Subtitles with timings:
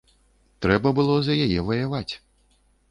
[0.65, 2.13] Трэба было за яе ваяваць.